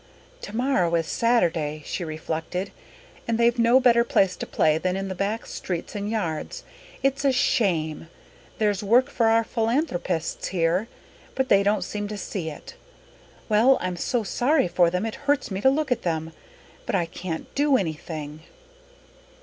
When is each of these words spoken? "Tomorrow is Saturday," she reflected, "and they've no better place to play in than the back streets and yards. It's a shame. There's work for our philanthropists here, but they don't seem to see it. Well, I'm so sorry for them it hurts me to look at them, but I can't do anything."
"Tomorrow 0.41 0.95
is 0.95 1.05
Saturday," 1.05 1.83
she 1.85 2.03
reflected, 2.03 2.71
"and 3.27 3.37
they've 3.37 3.59
no 3.59 3.79
better 3.79 4.03
place 4.03 4.35
to 4.37 4.47
play 4.47 4.73
in 4.73 4.81
than 4.81 5.09
the 5.09 5.13
back 5.13 5.45
streets 5.45 5.93
and 5.93 6.09
yards. 6.09 6.63
It's 7.03 7.23
a 7.23 7.31
shame. 7.31 8.09
There's 8.57 8.81
work 8.81 9.11
for 9.11 9.27
our 9.27 9.43
philanthropists 9.43 10.47
here, 10.47 10.87
but 11.35 11.49
they 11.49 11.61
don't 11.61 11.83
seem 11.83 12.07
to 12.07 12.17
see 12.17 12.49
it. 12.49 12.73
Well, 13.47 13.77
I'm 13.79 13.95
so 13.95 14.23
sorry 14.23 14.67
for 14.67 14.89
them 14.89 15.05
it 15.05 15.13
hurts 15.29 15.51
me 15.51 15.61
to 15.61 15.69
look 15.69 15.91
at 15.91 16.01
them, 16.01 16.33
but 16.87 16.95
I 16.95 17.05
can't 17.05 17.53
do 17.53 17.77
anything." 17.77 18.39